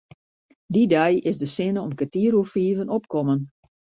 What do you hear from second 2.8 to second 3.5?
opkommen.